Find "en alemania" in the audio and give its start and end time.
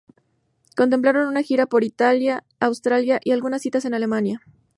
3.85-4.41